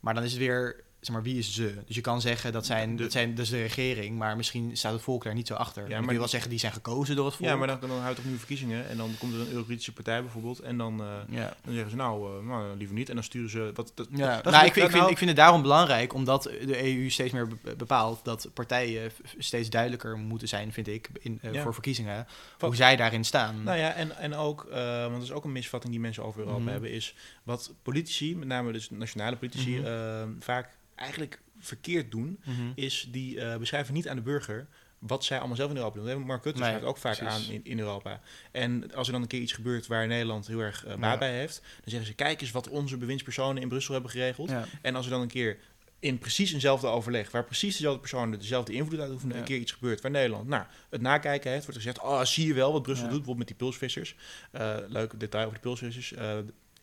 [0.00, 1.74] Maar dan is het weer, zeg maar, wie is ze?
[1.86, 4.92] Dus je kan zeggen dat zijn, De- dat zijn dus de regering, maar misschien staat
[4.92, 5.88] het volk daar niet zo achter.
[5.88, 7.48] Ja, maar je die- zeggen die zijn gekozen door het volk.
[7.50, 10.22] Ja, maar dan, dan houdt toch nu verkiezingen en dan komt er een Eurokritische partij
[10.22, 10.60] bijvoorbeeld.
[10.60, 11.06] En dan, eh,
[11.36, 11.56] Ja.
[11.64, 13.08] dan zeggen ze nou, eh, nou, liever niet.
[13.08, 13.70] En dan sturen ze...
[13.74, 15.62] Wat, dat, Ja, dat- nou, dat- ik, vind, ik, nou- vind, ik vind het daarom
[15.62, 20.88] belangrijk, omdat de EU steeds meer be- bepaalt dat partijen steeds duidelijker moeten zijn, vind
[20.88, 21.62] ik, in, eh, Ja.
[21.62, 22.26] voor verkiezingen, Wat-
[22.60, 23.62] hoe zij daarin staan.
[23.62, 26.58] Nou ja, en, en ook, want dat is ook een misvatting die mensen over Europa
[26.60, 26.68] Mhm.
[26.70, 30.28] hebben, is wat politici, met name dus nationale politici, Mhm.
[30.40, 32.60] vaak eigenlijk verkeerd doen, Mhm.
[32.74, 34.66] is die eh, beschrijven niet aan de burger
[34.98, 36.06] wat zij allemaal zelf in Europa doen.
[36.06, 37.46] Dat Mark Rutte Nee, ook vaak precies.
[37.48, 38.20] aan in, in Europa.
[38.52, 41.18] En als er dan een keer iets gebeurt waar Nederland heel erg eh, baat Ja.
[41.18, 44.50] bij heeft, dan zeggen ze, kijk eens wat onze bewindspersonen in Brussel hebben geregeld.
[44.50, 44.64] Ja.
[44.82, 45.58] En als er dan een keer
[45.98, 49.40] in precies eenzelfde overleg, waar precies dezelfde personen dezelfde invloed uitoefenen, Ja.
[49.40, 52.54] een keer iets gebeurt waar Nederland nou, het nakijken heeft, wordt gezegd, oh, zie je
[52.54, 53.10] wel wat Brussel Ja.
[53.10, 54.16] doet, bijvoorbeeld met die pulsvissers.
[54.50, 56.12] Eh leuk detail over de pulsvissers.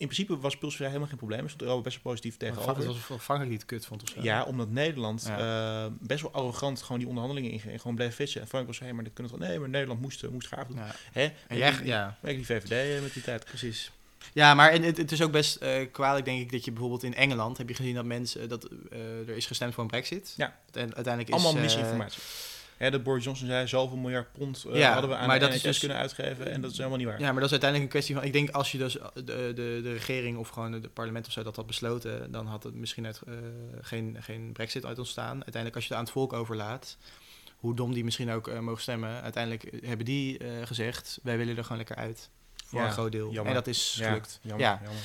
[0.01, 2.85] In principe was pulsvisserij helemaal geen probleem, stond Europa best wel positief Dat tegenover.
[2.85, 4.21] was Frankrijk niet kut vond of zo.
[4.21, 5.85] Ja, omdat Nederland Ja.
[5.85, 8.41] eh, best wel arrogant gewoon die onderhandelingen inging en gewoon bleef vissen.
[8.41, 9.41] En Frank was, hé, maar dit kunnen toch...
[9.41, 10.77] Nee, maar Nederland moest, eh, moest graag doen.
[10.77, 10.95] Ja.
[11.11, 11.31] Hè?
[11.47, 13.45] En jij, ja, ik die VVD eh, met die tijd.
[13.45, 13.91] precies.
[14.33, 17.03] Ja, maar en het, het is ook best eh kwalijk, denk ik, dat je bijvoorbeeld
[17.03, 20.33] in Engeland heb je gezien dat mensen dat er is gestemd voor een Brexit.
[20.37, 20.57] Ja.
[20.71, 22.21] En uiteindelijk is Allemaal misinformatie.
[22.81, 25.45] Hè, dat Boris Johnson zei, zoveel miljard pond eh, Ja, hadden we aan maar de
[25.45, 26.51] dat is dus- kunnen uitgeven.
[26.51, 27.19] En dat is helemaal niet waar.
[27.19, 28.23] Ja, maar dat is uiteindelijk een kwestie van.
[28.23, 31.43] Ik denk als je dus de, de, de regering of gewoon het parlement of zo
[31.43, 33.33] dat had besloten, dan had het misschien uit, eh,
[33.81, 35.33] geen, geen brexit uit ontstaan.
[35.33, 36.97] Uiteindelijk, als je het aan het volk overlaat,
[37.55, 41.57] hoe dom die misschien ook eh, mogen stemmen, uiteindelijk hebben die eh, gezegd: wij willen
[41.57, 42.29] er gewoon lekker uit.
[42.65, 43.25] Voor Ja, een groot deel.
[43.31, 43.47] jammer.
[43.47, 44.39] En dat is Ja, gelukt.
[44.41, 44.81] Jammer, Ja.
[44.83, 45.01] jammer.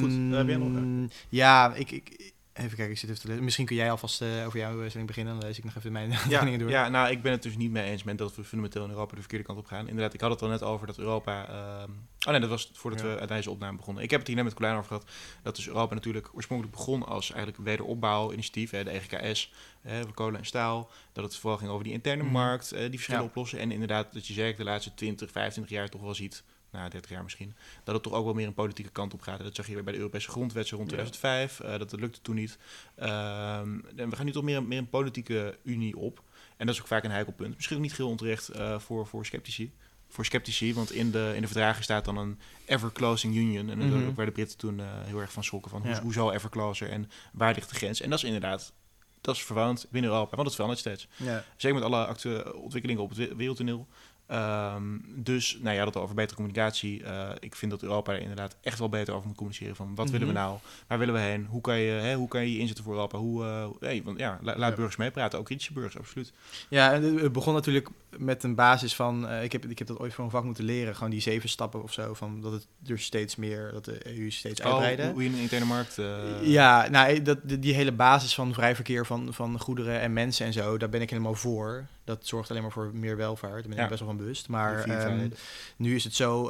[0.00, 3.44] Goed, eh, heb jij nog, Ja, ik, ik, even kijken, ik zit even te lezen.
[3.44, 6.10] Misschien kun jij alvast eh, over jouw stelling beginnen, dan lees ik nog even mijn
[6.28, 6.70] Ja, dingen door.
[6.70, 9.14] ja, nou, ik ben het dus niet mee eens met dat we fundamenteel in Europa
[9.14, 9.88] de verkeerde kant op gaan.
[9.88, 11.46] Inderdaad, ik had het al net over dat Europa...
[11.48, 11.90] ehm,
[12.26, 13.06] oh nee, dat was voordat Ja.
[13.14, 14.02] we aan deze opname begonnen.
[14.02, 15.04] Ik heb het hier net met Colijn over gehad.
[15.42, 18.70] Dat dus Europa natuurlijk oorspronkelijk begon als eigenlijk wederopbouwinitiatief.
[18.70, 20.90] Hè, de EGKS, hè, voor kolen en staal.
[21.12, 22.32] Dat het vooral ging over die interne Mhm.
[22.32, 23.26] markt, eh, die verschillen Ja.
[23.28, 23.58] oplossen.
[23.58, 26.42] En inderdaad, dat je zeker de laatste 20, 25 jaar toch wel ziet...
[26.74, 27.54] Nou, 30 jaar misschien.
[27.84, 29.38] Dat het toch ook wel meer een politieke kant op gaat.
[29.42, 30.96] Dat zag je bij de Europese grondwet zo rond Ja.
[30.96, 31.60] 2005.
[31.60, 32.58] eh, dat, dat lukte toen niet.
[32.96, 36.22] Ehm, en we gaan nu toch meer, meer een politieke unie op.
[36.56, 37.54] En dat is ook vaak een heikel punt.
[37.54, 39.72] Misschien ook niet heel onterecht eh, voor, voor sceptici.
[40.08, 43.70] Voor sceptici, want in de, in de verdragen staat dan een ever-closing union.
[43.70, 45.70] En dat ook waar de Britten toen eh, heel erg van schrokken.
[45.70, 46.00] Van hoe, Ja.
[46.02, 48.00] hoezo ever-closer en waar ligt de grens?
[48.00, 48.72] En dat is inderdaad,
[49.20, 50.30] dat is verwarrend binnen Europa.
[50.34, 51.08] Want het verandert steeds.
[51.16, 51.44] Ja.
[51.56, 53.86] Zeker met alle actu- ontwikkelingen op het we- wereldtoneel.
[54.26, 54.82] Ehm,
[55.16, 57.02] dus, nou ja, dat over betere communicatie.
[57.04, 59.76] Eh, ik vind dat Europa er inderdaad echt wel beter over moet communiceren.
[59.76, 60.42] Van wat willen we Mhm.
[60.42, 60.58] nou?
[60.86, 61.46] Waar willen we heen?
[61.46, 63.18] Hoe kan je hè, hoe kan je, inzetten voor Europa?
[63.18, 64.74] Hoe, eh, hey, want ja, la- laat Ja.
[64.76, 65.38] burgers meepraten.
[65.38, 66.32] Ook kritische burgers, absoluut.
[66.68, 69.98] Ja, en het begon natuurlijk met een basis van, eh, ik, heb, ik heb dat
[69.98, 72.66] ooit voor een vak moeten leren, gewoon die zeven stappen of zo, van dat het
[72.78, 75.12] dus steeds meer, dat de EU steeds Oh, uitbreiden.
[75.12, 75.98] hoe je in de interne markt...
[75.98, 80.12] eh, Ja, nou, eh, dat, die, hele basis van vrij verkeer van, van goederen en
[80.12, 81.86] mensen en zo, daar ben ik helemaal voor.
[82.04, 83.52] Dat zorgt alleen maar voor meer welvaart.
[83.52, 83.86] Daar ben ik Ja.
[83.88, 84.48] best wel van bewust.
[84.48, 85.28] Maar ehm,
[85.76, 86.48] nu is het zo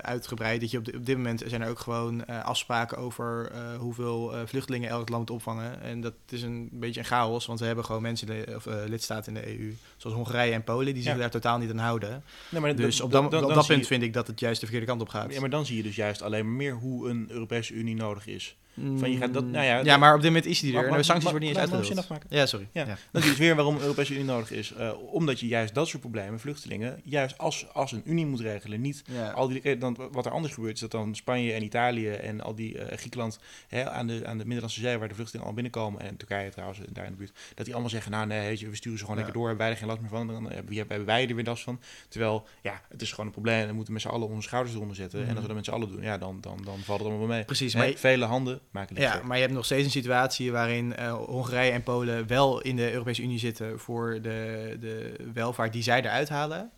[0.00, 4.88] uitgebreid dat je op, op dit moment zijn er ook gewoon afspraken over hoeveel vluchtelingen
[4.88, 5.80] elk land moet opvangen.
[5.80, 9.42] En dat is een beetje een chaos, want we hebben gewoon mensen, of, lidstaten in
[9.42, 11.18] de EU, zoals Hongarije en Polen, die zich Ja.
[11.18, 12.22] daar totaal niet aan houden.
[12.48, 14.40] Nee, maar Dus op dat, dan- dan- op dat punt je- vind ik dat het
[14.40, 15.32] juist de verkeerde kant op gaat.
[15.34, 18.26] Ja, maar dan zie je dus juist alleen maar meer hoe een Europese Unie nodig
[18.26, 18.56] is.
[18.96, 20.86] Van je gaat dat- Mm, nou ja, ja, maar op dit moment is die er.
[20.88, 21.98] En de sancties worden niet eens uitgedeeld.
[21.98, 22.26] afmaken.
[22.30, 22.68] Ja, sorry.
[22.72, 22.86] Ja.
[22.86, 22.96] Ja.
[23.10, 24.72] Dat is dus weer waarom de Europese Unie nodig is.
[24.72, 28.80] Eh, omdat je juist dat soort problemen, vluchtelingen, juist als, als een Unie moet regelen.
[28.80, 29.30] Niet Ja.
[29.30, 32.40] al die, eh, dan, wat er anders gebeurt, is dat dan Spanje en Italië en
[32.40, 35.54] al die eh, Griekenland hè, aan, de, aan de Middellandse Zee, waar de vluchtelingen al
[35.54, 38.76] binnenkomen, en Turkije trouwens, daar in de buurt, dat die allemaal zeggen, nou nee, we
[38.76, 41.28] sturen ze gewoon lekker door, hebben wij er geen last meer van, dan hebben, wij
[41.28, 41.80] er weer last van.
[42.08, 44.74] Terwijl, ja, het is gewoon een probleem en we moeten met z'n allen onze schouders
[44.74, 45.20] eronder zetten.
[45.20, 45.28] Mhm.
[45.28, 47.26] En als we dat met z'n allen doen, ja, dan, dan, dan valt het allemaal
[47.26, 47.44] wel mee.
[47.44, 51.12] Precies, maar vele handen het Ja, maar je hebt nog steeds een situatie waarin eh,
[51.12, 56.00] Hongarije en Polen wel in de Europese Unie zitten voor de, de welvaart die zij
[56.00, 56.70] eruit halen.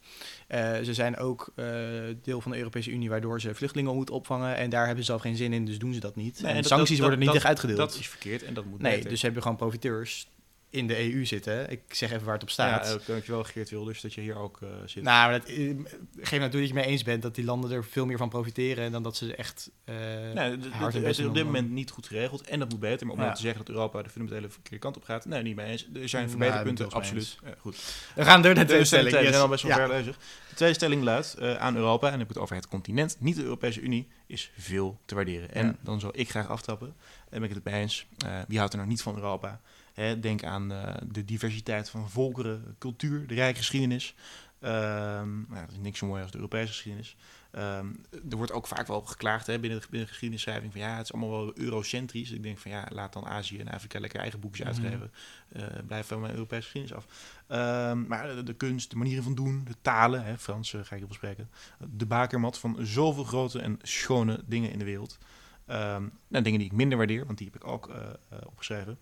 [0.47, 1.67] Eh, ze zijn ook eh,
[2.23, 5.21] deel van de Europese Unie waardoor ze vluchtelingen moeten opvangen en daar hebben ze zelf
[5.23, 6.35] geen zin in, dus doen ze dat niet.
[6.41, 7.79] Nee, en en dat- sancties dat- worden niet echt uitgedeeld.
[7.79, 9.11] Dat is verkeerd en dat moet nee, beter.
[9.11, 10.29] dus heb je gewoon profiteurs
[10.71, 11.71] in de EU zitten.
[11.71, 12.87] Ik zeg even waar het op staat.
[12.87, 15.03] Ja, uh, dankjewel Geert Wilders dat je hier ook eh, zit.
[15.03, 15.75] Nou, maar dat, eh,
[16.21, 18.29] geef nou toe dat je mee eens bent dat die landen er veel meer van
[18.29, 19.95] profiteren dan dat ze echt eh
[20.35, 23.07] Nee, het- hard is op dit om- moment niet goed geregeld en dat moet beter.
[23.07, 23.27] Maar om Ja.
[23.27, 25.89] nou te zeggen dat Europa de fundamentele verkeerde kant op gaat, nee, niet mee eens.
[25.95, 27.39] Er zijn Nou, verbeterpunten, absoluut.
[27.45, 27.77] Ja, goed.
[28.15, 29.77] We gaan door naar de De tweede stelling, we zijn al best wel Ja.
[29.87, 30.17] ver bezig.
[30.49, 33.37] De tweede stelling luidt aan Europa, en dan heb ik het over het continent, niet
[33.37, 35.55] de Europese Unie, is veel te waarderen.
[35.55, 35.77] En Ja.
[35.81, 36.87] dan zal ik graag aftrappen,
[37.31, 38.07] en ben ik het mee eens.
[38.49, 39.61] Wie houdt er nog niet van Europa?
[39.99, 44.15] Hè, denk aan eh, de diversiteit van volkeren, cultuur, de rijke geschiedenis.
[44.61, 47.17] Ehm, nou, dat is niks zo mooi als de Europese geschiedenis.
[47.51, 47.87] Ehm,
[48.31, 51.05] er wordt ook vaak wel geklaagd hè, binnen, de, binnen de geschiedenisschrijving van ja, het
[51.05, 52.31] is allemaal wel eurocentrisch.
[52.31, 54.75] Ik denk van ja, laat dan Azië en Afrika lekker eigen boekjes Mhm.
[54.77, 55.13] uitgeven.
[55.49, 57.07] Eh, blijf van mijn Europese geschiedenis af.
[57.47, 60.95] Ehm, maar de, de kunst, de manieren van doen, de talen, hè, Frans eh, ga
[60.95, 61.51] ik heel veel spreken.
[61.97, 65.19] De bakermat van zoveel grote en schone dingen in de wereld.
[65.67, 67.91] Nou, dingen die ik minder waardeer, want die heb ik ook
[68.47, 68.99] opgeschreven.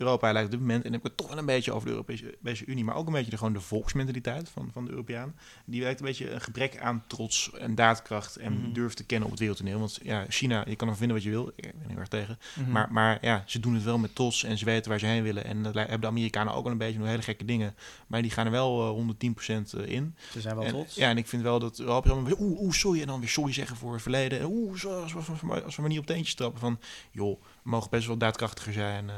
[0.00, 1.86] Europa lijkt op dit moment, en dan heb ik het toch wel een beetje over
[1.86, 4.90] de Europese, Europese Unie, maar ook een beetje de, gewoon de volksmentaliteit van, van de
[4.90, 5.34] Europeaan.
[5.64, 8.72] Die lijkt een beetje een gebrek aan trots en daadkracht en Mhm.
[8.72, 9.78] durf te kennen op het wereldtoneel.
[9.78, 12.08] Want ja, China, je kan er vinden wat je wil, ik ben er heel erg
[12.08, 12.38] tegen.
[12.58, 12.70] Mhm.
[12.70, 15.22] Maar, maar ja, ze doen het wel met trots en ze weten waar ze heen
[15.22, 15.44] willen.
[15.44, 17.74] En dat hebben de Amerikanen ook wel een beetje nog hele gekke dingen.
[18.06, 20.14] Maar die gaan er wel eh, 110% in.
[20.32, 20.94] Ze zijn wel En, trots.
[20.94, 23.00] ja, en ik vind wel dat Europa allemaal weer, oeh, oeh, sorry.
[23.00, 24.38] En dan weer sorry zeggen voor het verleden.
[24.40, 26.78] En oeh, als, we, als, we, als we maar niet op teentjes trappen van,
[27.10, 29.10] joh, we mogen best wel daadkrachtiger zijn.
[29.10, 29.14] eh.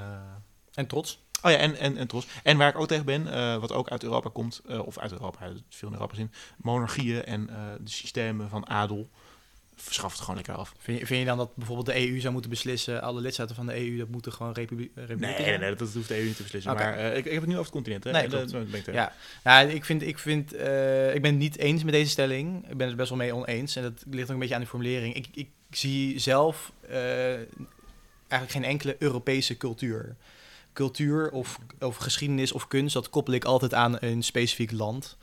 [0.75, 1.19] En trots.
[1.43, 2.27] Oh ja, en, en, en trots.
[2.43, 5.13] En waar ik ook tegen ben, eh, wat ook uit Europa komt, eh, of uit
[5.13, 9.09] Europa, uit veel in Europa zin, monarchieën en eh, de systemen van adel.
[9.77, 10.75] Verschaf het gewoon lekker af.
[10.79, 13.67] Vind je, vind je dan dat bijvoorbeeld de EU zou moeten beslissen, alle lidstaten van
[13.67, 16.75] de EU, dat moeten gewoon republi Nee, dat hoeft de EU niet te beslissen.
[16.75, 18.05] Maar ik, ik heb het nu over het continent.
[18.05, 18.11] Hè?
[18.11, 18.93] Nee, dat- ben ik tegen.
[18.93, 19.13] Ja,
[19.45, 20.53] nou, ik, vind, ik, vind,
[21.15, 22.71] ik ben het niet eens met deze stelling.
[22.71, 23.77] Ik ben het best wel mee oneens.
[23.77, 25.15] En dat ligt ook een beetje aan de formulering.
[25.15, 30.17] Ik, ik zie zelf eigenlijk geen enkele Europese cultuur.
[30.73, 35.17] Cultuur of, of geschiedenis of kunst, dat koppel ik altijd aan een specifiek land.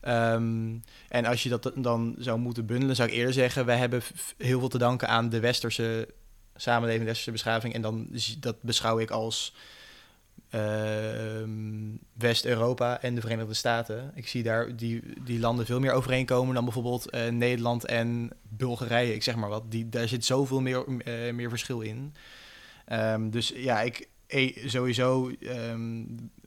[0.00, 0.76] Ehm,
[1.08, 3.66] en als je dat dan zou moeten bundelen, zou ik eerder zeggen...
[3.66, 4.02] wij hebben
[4.38, 6.08] heel veel te danken aan de westerse
[6.56, 7.74] samenleving, de westerse beschaving.
[7.74, 8.08] En dan
[8.40, 9.54] dat beschouw ik als
[10.50, 14.12] ehm, West-Europa en de Verenigde Staten.
[14.14, 19.14] Ik zie daar die, die landen veel meer overeenkomen dan bijvoorbeeld eh, Nederland en Bulgarije,
[19.14, 19.70] ik zeg maar wat.
[19.70, 22.14] Die, daar zit zoveel meer, eh, meer verschil in.
[22.84, 24.08] Ehm, dus ja, ik
[24.64, 26.04] sowieso ehm,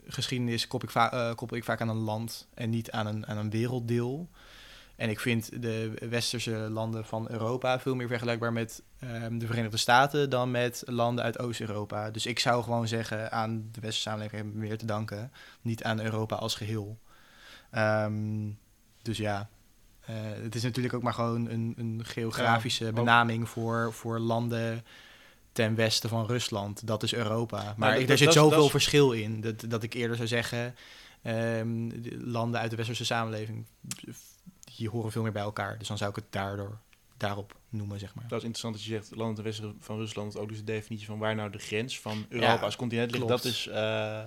[0.08, 3.38] geschiedenis koppel ik, eh, koppel ik vaak aan een land en niet aan een, aan
[3.38, 4.30] een werelddeel.
[4.96, 9.78] En ik vind de westerse landen van Europa veel meer vergelijkbaar met ehm, de Verenigde
[9.78, 12.12] Staten dan met landen uit Oost-Europa.
[12.12, 16.36] Dus ik zou gewoon zeggen aan de westerse samenleving meer te danken, niet aan Europa
[16.36, 17.00] als geheel.
[17.72, 18.50] Ehm,
[19.02, 19.50] dus ja,
[20.06, 24.84] eh, het is natuurlijk ook maar gewoon een, een geografische Ja, benaming voor, voor landen
[25.58, 26.88] ten westen van Rusland.
[26.88, 27.74] Dat is Europa.
[27.78, 30.28] Maar dat- ik, dat- er zit zoveel is- verschil in dat, dat ik eerder zou
[30.28, 30.76] zeggen.
[31.22, 33.66] ehm, de landen uit de westerse samenleving
[34.78, 35.78] die horen veel meer bij elkaar.
[35.78, 36.78] Dus dan zou ik het daardoor
[37.18, 38.24] daarop noemen, zeg maar.
[38.28, 41.06] Dat is interessant dat je zegt, landen ten westen van Rusland, ook dus de definitie
[41.08, 43.26] van waar nou de grens van Europa Ja, als continent ligt.
[43.26, 43.44] klopt.
[43.44, 44.22] Dat is, eh,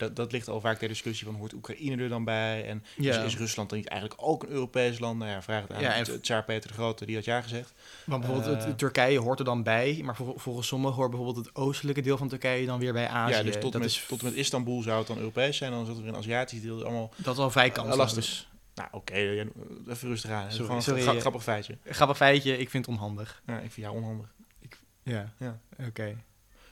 [0.00, 2.64] dat, dat ligt al vaak ter discussie van hoort Oekraïne er dan bij?
[2.66, 3.18] En Ja.
[3.18, 5.18] is, is Rusland dan niet eigenlijk ook een Europees land?
[5.18, 7.40] Nou ja, vraag het aan Ja, en- het Tsaar Peter de Grote, die had ja
[7.40, 7.72] gezegd.
[8.06, 8.64] Want bijvoorbeeld Eh.
[8.66, 12.16] het- Turkije hoort er dan bij, maar vol- volgens sommigen hoort bijvoorbeeld het oostelijke deel
[12.16, 13.34] van Turkije dan weer bij Azië.
[13.36, 15.70] ja, dus tot, dat, met, is, tot met Istanbul zou het dan Europees zijn.
[15.70, 17.10] Dan zat er weer een Aziatisch deel allemaal...
[17.16, 17.96] dat is al vrij kansloos.
[17.96, 18.24] lastig.
[18.24, 19.44] Dus, Nou, oké, ja,
[19.88, 20.50] even rustig aan.
[20.50, 21.20] Sorry, Gewoon sorry, een gra- eh.
[21.20, 21.78] grappig feitje.
[21.84, 23.42] grappig feitje, ik vind het onhandig.
[23.46, 24.32] Ja, ik vind jou onhandig.
[25.02, 25.58] Ja, Ja.
[25.86, 26.16] oké.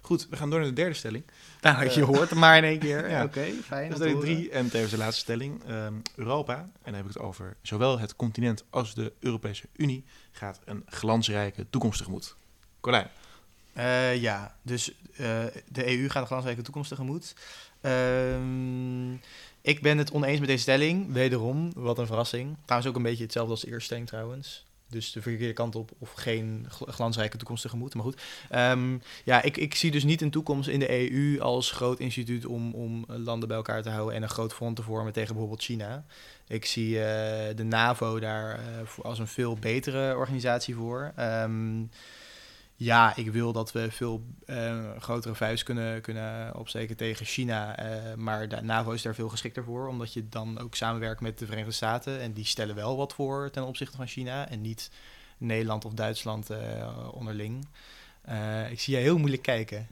[0.08, 1.24] Goed, we gaan door naar de derde stelling.
[1.60, 2.06] Nou, je Eh.
[2.06, 3.08] hoort het maar in één keer.
[3.10, 3.24] Ja.
[3.24, 3.90] Oké, fijn.
[3.90, 5.64] Dat om is te stelling drie en tevens de laatste stelling.
[5.64, 10.04] Ehm, Europa, en dan heb ik het over zowel het continent als de Europese Unie,
[10.32, 12.36] gaat een glansrijke toekomst tegemoet.
[12.80, 13.08] Colijn.
[13.72, 17.34] Eh, ja, dus eh, de EU gaat een glansrijke toekomst tegemoet.
[17.80, 19.12] Ehm,
[19.60, 21.12] ik ben het oneens met deze stelling.
[21.12, 22.56] Wederom, wat een verrassing.
[22.64, 24.66] Trouwens ook een beetje hetzelfde als de eerste stelling trouwens.
[24.88, 27.94] Dus de verkeerde kant op of geen gl- glansrijke toekomst tegemoet.
[27.94, 31.70] Maar goed, Ehm, ja, ik, ik zie dus niet een toekomst in de EU als
[31.70, 35.12] groot instituut om, om landen bij elkaar te houden en een groot front te vormen
[35.12, 36.04] tegen bijvoorbeeld China.
[36.46, 41.12] Ik zie eh, de NAVO daar eh, als een veel betere organisatie voor.
[41.16, 41.84] Ehm,
[42.80, 47.76] ja, ik wil dat we veel eh, grotere vuist kunnen, kunnen opsteken tegen China.
[47.76, 51.38] eh, maar de NAVO is daar veel geschikter voor, omdat je dan ook samenwerkt met
[51.38, 52.20] de Verenigde Staten.
[52.20, 54.48] En die stellen wel wat voor ten opzichte van China.
[54.48, 54.90] En niet
[55.38, 57.66] Nederland of Duitsland eh, onderling.
[58.70, 59.88] Ik zie je heel moeilijk kijken.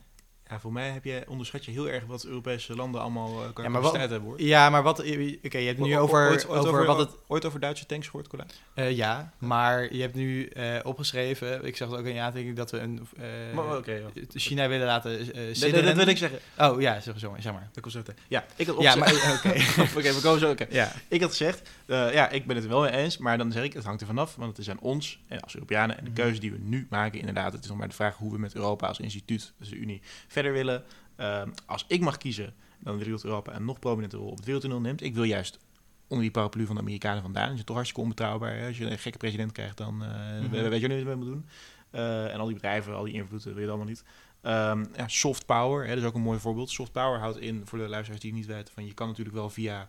[0.51, 3.43] Ja, voor mij heb je, onderschat je heel erg wat Europese landen allemaal uh, Ja,
[3.45, 4.41] maar capaciteit wat- hebben hoor.
[4.43, 4.99] Ja, maar wat...
[5.01, 7.11] Oké, je hebt nu O- o- over, ooit, ooit over, wat het...
[7.27, 8.49] Ooit over Duitse tanks gehoord, Colijn?
[8.75, 11.65] eh, ja, maar je hebt nu eh, opgeschreven...
[11.65, 13.07] Ik zeg het ook in je aantekening dat we een...
[13.55, 14.01] Maar, ja.
[14.35, 16.39] China willen laten uh, dat, dat, wil ik zeggen.
[16.59, 17.69] Oh ja, zeg, zo, zeg maar.
[17.73, 18.17] Dat komt zo meteen.
[18.29, 19.83] Ja, ik had Ja, opgezegd- maar oké.
[19.99, 20.51] Oké, we komen zo.
[20.51, 20.67] oké.
[20.71, 20.93] ja.
[21.09, 23.73] Ik had gezegd, ja, ik ben het er wel mee eens, maar dan zeg ik,
[23.73, 26.21] het hangt er vanaf, want het is aan ons en als Europeanen en de Mhm.
[26.21, 28.55] keuze die we nu maken, inderdaad, het is nog maar de vraag hoe we met
[28.55, 30.01] Europa als instituut, dus de Unie,
[30.37, 30.85] verder willen.
[31.17, 34.45] Ehm, als ik mag kiezen, dan wil dat Europa een nog prominente rol op het
[34.45, 35.03] wereldtoneel neemt.
[35.03, 35.59] Ik wil juist
[36.07, 37.49] onder die paraplu van de Amerikanen vandaan.
[37.49, 38.57] Dat is toch hartstikke onbetrouwbaar.
[38.57, 38.67] Hè?
[38.67, 40.09] Als je een gekke president krijgt, dan eh,
[40.41, 40.51] Mhm.
[40.51, 41.47] we- weet je niet wat je moet doen.
[41.91, 44.05] Eh, en al die bedrijven, al die invloed, dat wil je allemaal niet.
[44.43, 46.71] Ehm, ja, soft power, hè, dat is ook een mooi voorbeeld.
[46.71, 49.37] Soft power houdt in, voor de luisteraars die het niet weten, van je kan natuurlijk
[49.37, 49.89] wel via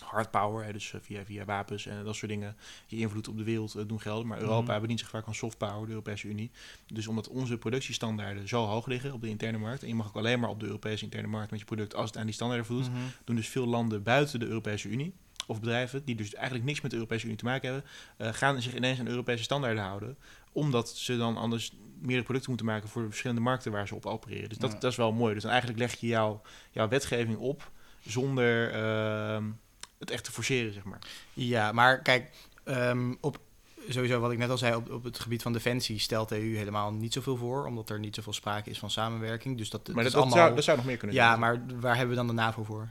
[0.00, 2.56] hard power, hè, dus eh, via, via wapens en dat soort dingen,
[2.86, 4.26] je invloed op de wereld eh, doen gelden.
[4.26, 4.80] Maar Europa Mhm.
[4.80, 6.50] bedient zich vaak van soft power, de Europese Unie.
[6.86, 10.16] Dus omdat onze productiestandaarden zo hoog liggen op de interne markt, en je mag ook
[10.16, 12.66] alleen maar op de Europese interne markt met je product als het aan die standaarden
[12.66, 12.98] voldoet, Mhm.
[13.24, 15.12] doen dus veel landen buiten de Europese Unie,
[15.46, 18.62] of bedrijven die dus eigenlijk niks met de Europese Unie te maken hebben, eh, gaan
[18.62, 20.16] zich ineens aan Europese standaarden houden,
[20.52, 24.06] omdat ze dan anders meerdere producten moeten maken voor de verschillende markten waar ze op
[24.06, 24.48] opereren.
[24.48, 24.78] Dus dat, Ja.
[24.78, 25.32] dat is wel mooi.
[25.34, 27.70] Dus dan eigenlijk leg je jouw, jouw wetgeving op
[28.06, 29.44] zonder ehm,
[29.98, 30.98] het echt te forceren, zeg maar.
[31.32, 32.30] Ja, maar kijk,
[32.64, 33.38] ehm, op
[33.88, 36.56] sowieso wat ik net al zei, op, op het gebied van defensie stelt de EU
[36.56, 39.58] helemaal niet zoveel voor, omdat er niet zoveel sprake is van samenwerking.
[39.58, 40.38] Dus dat, Maar dat is dat, allemaal...
[40.38, 42.88] zou, dat zou nog meer kunnen ja, maar waar hebben we dan de NAVO voor?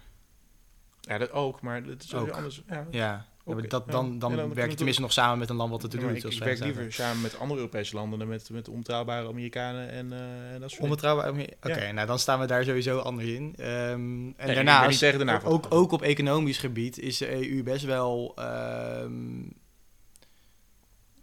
[1.01, 2.29] Ja, dat ook, maar dat is ook.
[2.29, 2.61] anders.
[2.67, 2.87] Ja.
[2.91, 5.55] Ja, ja, dat, dan, Ja, dan dan werk we je tenminste nog samen met een
[5.55, 6.25] land wat het te doen heeft.
[6.25, 10.13] ik, ik werk liever samen met andere Europese landen dan met, met onbetrouwbare Amerikanen en,
[10.13, 10.83] eh, en dat soort dingen.
[10.83, 11.29] Onbetrouwbaar.
[11.61, 13.53] Oké, nou dan staan we daar sowieso anders in.
[13.57, 15.49] Ehm, en ben daarnaast, de NAVO.
[15.49, 18.33] ook, ook op economisch gebied is de EU best wel.
[18.35, 19.13] ehm,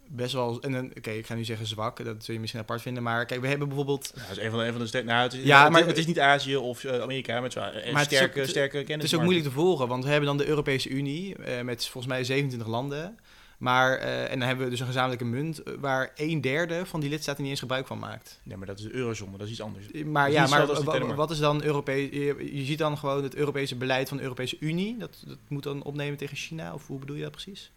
[0.07, 0.61] best wel.
[0.61, 3.03] En dan- Oké, ik ga nu zeggen zwak, dat zul je misschien apart vinden.
[3.03, 4.11] Maar kijk, we hebben bijvoorbeeld.
[4.15, 5.07] Ja, dat is een van de, een van de sterke...
[5.07, 7.73] Nou, het is, Ja, het, maar- het is niet Azië of eh, Amerika, met Maar
[7.73, 9.05] het is sterke, ook- sterke Het kennis.
[9.05, 12.13] is ook moeilijk te volgen, want we hebben dan de Europese Unie eh, met volgens
[12.13, 13.17] mij 27 landen.
[13.57, 17.09] Maar, eh, en dan hebben we dus een gezamenlijke munt waar een derde van die
[17.09, 18.39] lidstaten niet eens gebruik van maakt.
[18.43, 19.85] Nee, maar dat is de eurozone, dat is iets anders.
[20.05, 22.09] Maar ja, maar wa- wat is dan Europees?
[22.11, 24.97] Je, je ziet dan gewoon het Europese beleid van de Europese Unie.
[24.97, 27.71] Dat, dat moet dan opnemen tegen China, of hoe bedoel je dat precies?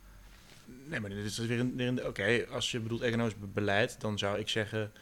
[0.86, 1.80] Nee, maar dit is weer een...
[1.80, 4.92] een- Oké, als je bedoelt economisch be- beleid, dan zou ik zeggen...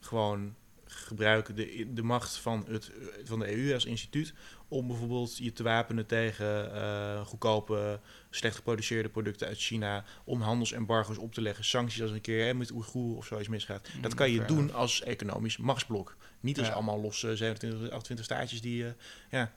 [0.00, 0.54] gewoon
[0.90, 2.90] gebruiken de, de macht van, het,
[3.24, 4.34] van de EU als instituut...
[4.68, 10.04] om bijvoorbeeld je te wapenen tegen eh, goedkope, slecht geproduceerde producten uit China...
[10.24, 13.88] om handelsembargo's op te leggen, sancties als een keer hè, met Oeigoer of zoiets misgaat.
[14.00, 16.16] Dat kan je doen als economisch machtsblok.
[16.40, 16.72] Niet als Ja.
[16.72, 18.84] allemaal losse 27, 28 staatjes die...
[18.86, 18.90] eh,
[19.30, 19.52] ja,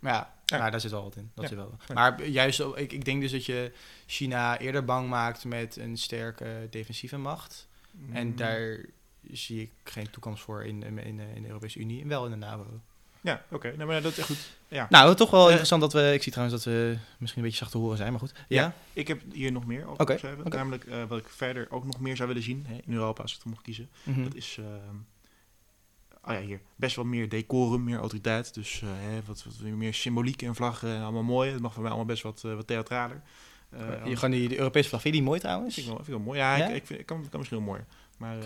[0.00, 0.58] Ja, Ja.
[0.60, 1.30] nou, daar zit wel wat in.
[1.34, 1.56] Dat Ja.
[1.56, 1.76] wel.
[1.94, 3.72] Maar juist, ook- ik, ik denk dus dat je
[4.06, 7.68] China eerder bang maakt met een sterke defensieve macht.
[8.12, 8.78] En mm, daar
[9.32, 12.30] zie ik geen toekomst voor in, in, in, in de Europese Unie en wel in
[12.30, 12.66] de NAVO.
[13.20, 13.74] Ja, oké.
[13.76, 14.56] Nee, maar dat is goed.
[14.68, 14.86] Ja.
[14.90, 16.12] Nou, toch wel Eh, interessant dat we...
[16.12, 18.32] Ik zie trouwens dat we misschien een beetje zacht te horen zijn, maar goed.
[18.48, 18.62] Ja?
[18.62, 18.74] Ja.
[18.92, 20.18] Ik heb hier nog meer oké.
[20.44, 23.30] Namelijk eh, wat ik verder ook nog meer zou willen zien hè, in Europa als
[23.32, 23.88] ik het mocht kiezen.
[24.02, 24.22] Mhm.
[24.22, 24.96] Dat is, ehm,
[26.26, 28.54] oh ja, hier best wel meer decorum, meer autoriteit.
[28.54, 31.50] Dus eh, hè, wat, wat meer symboliek en vlaggen, en allemaal mooi.
[31.50, 33.22] Het mag voor mij allemaal best wat, eh, wat theatraler.
[33.70, 35.74] Eh, je gewoon die, de Europese vlag, vind je die mooi trouwens?
[35.74, 36.38] vind ik wel, vind ik wel mooi.
[36.38, 36.68] Ja, Ja?
[36.68, 37.84] Ik, ik, vind, ik kan, kan misschien wel mooi.
[38.16, 38.36] Maar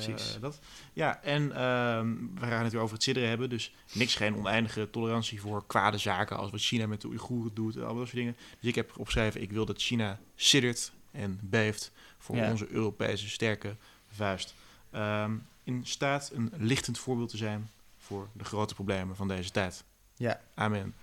[0.41, 0.61] dat.
[0.93, 3.49] Ja, en ehm, we gaan het weer over het sidderen hebben.
[3.51, 7.77] Dus niks, geen oneindige tolerantie voor kwade zaken als wat China met de Oeigoeren doet
[7.77, 8.37] en al dat soort dingen.
[8.61, 12.51] Dus ik heb opgeschreven, ik wil dat China siddert en beeft voor Ja.
[12.51, 13.77] onze Europese sterke
[14.09, 14.55] vuist.
[14.91, 15.33] Ehm,
[15.69, 19.85] in staat een lichtend voorbeeld te zijn voor de grote problemen van deze tijd.
[20.17, 20.41] Ja.
[20.55, 20.95] Amen.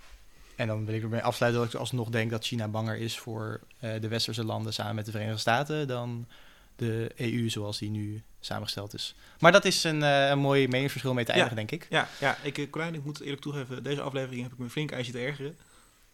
[0.55, 3.59] En dan wil ik ermee afsluiten dat ik alsnog denk dat China banger is voor
[3.79, 6.27] eh, de westerse landen samen met de Verenigde Staten dan
[6.75, 9.15] de EU zoals die nu samengesteld is.
[9.39, 11.37] Maar dat is een, eh, een mooi meningsverschil mee te Ja.
[11.37, 11.87] eindigen, denk ik.
[11.89, 14.93] Ja, ja ik, eh, Colijn, ik moet eerlijk toegeven, deze aflevering heb ik me flink
[14.93, 15.57] aan je te ergeren.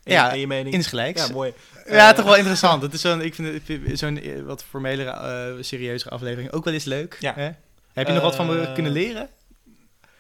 [0.04, 0.74] En, Ja, en je mening.
[0.76, 1.28] Insgelijks.
[1.28, 1.54] Ja, mooi.
[1.88, 2.82] Ja, toch wel interessant.
[2.82, 7.18] Het is zo'n, ik vind, vind zo'n wat formelere, serieuzere aflevering ook wel eens leuk.
[7.20, 7.34] Ja.
[7.34, 7.52] Hè?
[7.94, 9.30] Heb je nog wat van me Eh, kunnen leren?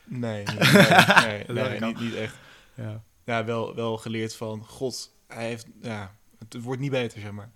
[0.03, 2.35] Nee, niet, nee, nee, nee, niet, niet echt.
[2.73, 3.03] Ja.
[3.25, 7.49] Ja, wel, wel geleerd van, god, hij heeft, ja, het wordt niet beter, zeg maar.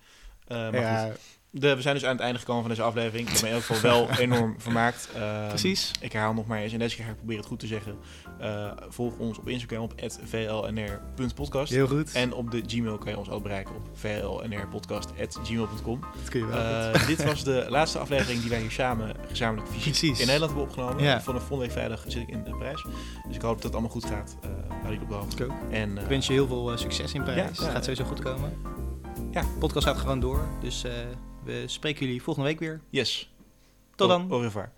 [0.48, 1.20] Eh, maar ja, goed,
[1.60, 3.28] de, we zijn dus aan het einde gekomen van deze aflevering.
[3.28, 5.10] Ik heb me in elk geval wel enorm vermaakt.
[5.16, 5.92] Ehm, precies.
[6.00, 7.96] Ik herhaal nog maar eens, en deze keer ga ik proberen het goed te zeggen.
[8.40, 11.72] Eh, volg ons op Instagram op vlnr.podcast.
[11.72, 12.12] Heel goed.
[12.12, 16.00] En op de Gmail kan je ons al bereiken op vlnrpodcast.gmail.com.
[16.22, 16.58] dat kun je wel.
[16.94, 20.64] Eh dit was de laatste aflevering die wij hier samen gezamenlijk fysiek in Nederland hebben
[20.64, 21.04] opgenomen.
[21.04, 21.22] Ja.
[21.22, 22.86] Vanaf volgende week vrijdag zit ik in Parijs.
[23.28, 24.36] Dus ik hoop dat het allemaal goed gaat.
[24.82, 25.44] hou je op de hoogte.
[25.44, 25.58] Ik ook.
[25.72, 27.58] En, Ik wens je heel veel succes in Parijs.
[27.58, 28.54] Ja, Het gaat sowieso goed komen.
[29.32, 29.42] Ja.
[29.42, 30.48] De podcast gaat gewoon door.
[30.62, 30.84] Dus
[31.46, 32.82] we spreken jullie volgende week weer.
[32.90, 33.30] yes.
[33.96, 34.32] Tot Au- dan.
[34.32, 34.72] Au revoir.